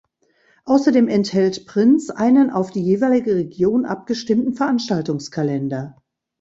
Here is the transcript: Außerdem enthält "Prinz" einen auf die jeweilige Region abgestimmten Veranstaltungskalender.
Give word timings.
Außerdem 0.65 1.07
enthält 1.07 1.67
"Prinz" 1.67 2.09
einen 2.09 2.49
auf 2.49 2.71
die 2.71 2.81
jeweilige 2.81 3.35
Region 3.35 3.85
abgestimmten 3.85 4.55
Veranstaltungskalender. 4.55 5.95